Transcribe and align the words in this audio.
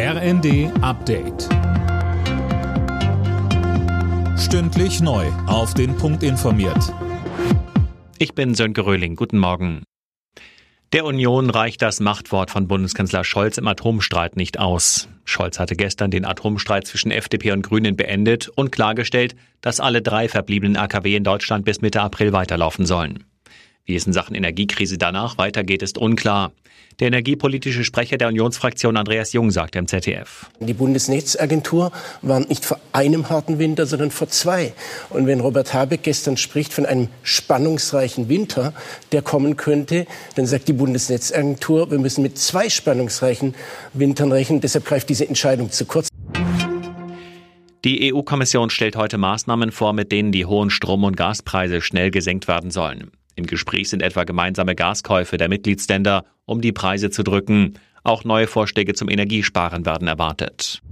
RND 0.00 0.70
Update. 0.80 1.48
Stündlich 4.38 5.00
neu. 5.00 5.26
Auf 5.48 5.74
den 5.74 5.96
Punkt 5.96 6.22
informiert. 6.22 6.94
Ich 8.16 8.32
bin 8.36 8.54
Sönke 8.54 8.86
Röhling. 8.86 9.16
Guten 9.16 9.38
Morgen. 9.38 9.82
Der 10.92 11.04
Union 11.04 11.50
reicht 11.50 11.82
das 11.82 11.98
Machtwort 11.98 12.52
von 12.52 12.68
Bundeskanzler 12.68 13.24
Scholz 13.24 13.58
im 13.58 13.66
Atomstreit 13.66 14.36
nicht 14.36 14.60
aus. 14.60 15.08
Scholz 15.24 15.58
hatte 15.58 15.74
gestern 15.74 16.12
den 16.12 16.24
Atomstreit 16.24 16.86
zwischen 16.86 17.10
FDP 17.10 17.50
und 17.50 17.62
Grünen 17.62 17.96
beendet 17.96 18.48
und 18.54 18.70
klargestellt, 18.70 19.34
dass 19.62 19.80
alle 19.80 20.00
drei 20.00 20.28
verbliebenen 20.28 20.76
AKW 20.76 21.16
in 21.16 21.24
Deutschland 21.24 21.64
bis 21.64 21.80
Mitte 21.80 22.02
April 22.02 22.32
weiterlaufen 22.32 22.86
sollen. 22.86 23.24
Wie 23.88 23.96
es 23.96 24.06
in 24.06 24.12
Sachen 24.12 24.34
Energiekrise 24.34 24.98
danach 24.98 25.38
weitergeht, 25.38 25.80
ist 25.80 25.96
unklar. 25.96 26.52
Der 27.00 27.06
energiepolitische 27.06 27.84
Sprecher 27.84 28.18
der 28.18 28.28
Unionsfraktion 28.28 28.98
Andreas 28.98 29.32
Jung 29.32 29.50
sagte 29.50 29.78
im 29.78 29.86
ZDF. 29.86 30.50
Die 30.60 30.74
Bundesnetzagentur 30.74 31.90
warnt 32.20 32.50
nicht 32.50 32.66
vor 32.66 32.78
einem 32.92 33.30
harten 33.30 33.58
Winter, 33.58 33.86
sondern 33.86 34.10
vor 34.10 34.28
zwei. 34.28 34.74
Und 35.08 35.26
wenn 35.26 35.40
Robert 35.40 35.72
Habeck 35.72 36.02
gestern 36.02 36.36
spricht 36.36 36.74
von 36.74 36.84
einem 36.84 37.08
spannungsreichen 37.22 38.28
Winter, 38.28 38.74
der 39.12 39.22
kommen 39.22 39.56
könnte, 39.56 40.06
dann 40.34 40.44
sagt 40.44 40.68
die 40.68 40.74
Bundesnetzagentur, 40.74 41.90
wir 41.90 41.98
müssen 41.98 42.20
mit 42.20 42.36
zwei 42.36 42.68
spannungsreichen 42.68 43.54
Wintern 43.94 44.32
rechnen. 44.32 44.60
Deshalb 44.60 44.84
greift 44.84 45.08
diese 45.08 45.26
Entscheidung 45.26 45.70
zu 45.70 45.86
kurz. 45.86 46.08
Die 47.86 48.12
EU-Kommission 48.12 48.68
stellt 48.68 48.96
heute 48.96 49.16
Maßnahmen 49.16 49.72
vor, 49.72 49.94
mit 49.94 50.12
denen 50.12 50.30
die 50.30 50.44
hohen 50.44 50.68
Strom- 50.68 51.04
und 51.04 51.16
Gaspreise 51.16 51.80
schnell 51.80 52.10
gesenkt 52.10 52.48
werden 52.48 52.70
sollen. 52.70 53.12
Im 53.38 53.46
Gespräch 53.46 53.88
sind 53.88 54.02
etwa 54.02 54.24
gemeinsame 54.24 54.74
Gaskäufe 54.74 55.36
der 55.36 55.48
Mitgliedsländer, 55.48 56.24
um 56.44 56.60
die 56.60 56.72
Preise 56.72 57.08
zu 57.08 57.22
drücken. 57.22 57.74
Auch 58.02 58.24
neue 58.24 58.48
Vorschläge 58.48 58.94
zum 58.94 59.08
Energiesparen 59.08 59.86
werden 59.86 60.08
erwartet. 60.08 60.82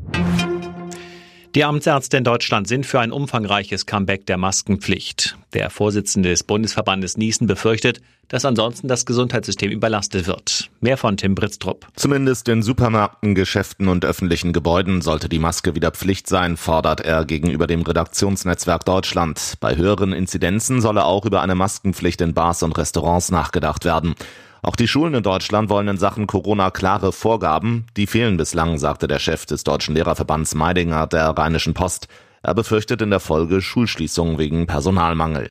Die 1.57 1.65
Amtsärzte 1.65 2.19
in 2.19 2.25
Deutschland 2.25 2.69
sind 2.69 2.85
für 2.85 3.01
ein 3.01 3.11
umfangreiches 3.11 3.87
Comeback 3.87 4.27
der 4.27 4.37
Maskenpflicht. 4.37 5.39
Der 5.55 5.71
Vorsitzende 5.71 6.29
des 6.29 6.43
Bundesverbandes 6.43 7.17
Niesen 7.17 7.47
befürchtet, 7.47 8.03
dass 8.29 8.45
ansonsten 8.45 8.89
das 8.89 9.07
Gesundheitssystem 9.07 9.71
überlastet 9.71 10.27
wird. 10.27 10.69
Mehr 10.83 10.99
von 10.99 11.17
Tim 11.17 11.35
Britztrup. 11.35 11.87
Zumindest 11.97 12.47
in 12.51 12.63
Supermärkten, 12.63 13.35
Geschäften 13.35 13.89
und 13.89 14.05
öffentlichen 14.05 14.53
Gebäuden 14.53 15.01
sollte 15.01 15.31
die 15.31 15.39
Maske 15.39 15.75
wieder 15.75 15.93
Pflicht 15.93 16.29
sein, 16.29 16.59
fordert 16.59 17.01
er 17.01 17.25
gegenüber 17.25 17.67
dem 17.67 17.81
Redaktionsnetzwerk 17.81 18.85
Deutschland. 18.85 19.55
Bei 19.59 19.77
höheren 19.77 20.13
Inzidenzen 20.13 20.83
solle 20.83 21.07
auch 21.07 21.25
über 21.25 21.41
eine 21.41 21.55
Maskenpflicht 21.55 22.21
in 22.21 22.35
Bars 22.35 22.63
und 22.65 22.77
Restaurants 22.77 23.31
nachgedacht 23.31 23.87
werden. 23.87 24.15
Auch 24.63 24.77
die 24.77 24.89
Schulen 24.89 25.15
in 25.15 25.23
Deutschland 25.23 25.69
wollen 25.69 25.89
in 25.89 25.97
Sachen 25.97 26.27
Corona 26.27 26.71
klare 26.71 27.13
Vorgaben. 27.13 27.87
Die 27.97 28.07
fehlen 28.07 28.37
bislang, 28.37 28.79
sagte 28.79 29.07
der 29.07 29.19
Chef 29.19 29.47
des 29.47 29.65
Deutschen 29.65 29.95
Lehrerverbands 29.95 30.55
Meidinger 30.55 31.07
der 31.07 31.29
Rheinischen 31.31 31.75
Post. 31.75 32.09
Er 32.43 32.55
befürchtet 32.55 33.03
in 33.03 33.11
der 33.11 33.21
Folge 33.21 33.61
Schulschließungen 33.61 34.39
wegen 34.39 34.67
Personalmangel. 34.67 35.49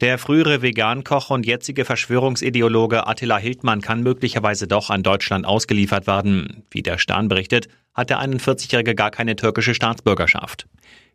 Der 0.00 0.16
frühere 0.16 0.62
Vegankoch 0.62 1.28
und 1.28 1.44
jetzige 1.44 1.84
Verschwörungsideologe 1.84 3.06
Attila 3.06 3.36
Hildmann 3.36 3.82
kann 3.82 4.02
möglicherweise 4.02 4.66
doch 4.66 4.88
an 4.88 5.02
Deutschland 5.02 5.44
ausgeliefert 5.44 6.06
werden. 6.06 6.64
Wie 6.70 6.82
der 6.82 6.96
Stern 6.96 7.28
berichtet, 7.28 7.68
hat 7.92 8.08
der 8.08 8.20
41-Jährige 8.20 8.94
gar 8.94 9.10
keine 9.10 9.36
türkische 9.36 9.74
Staatsbürgerschaft. 9.74 10.66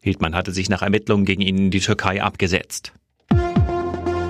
Hildmann 0.02 0.36
hatte 0.36 0.52
sich 0.52 0.70
nach 0.70 0.84
Ermittlungen 0.84 1.26
gegen 1.26 1.42
ihn 1.42 1.58
in 1.58 1.72
die 1.72 1.80
Türkei 1.80 2.22
abgesetzt. 2.22 2.94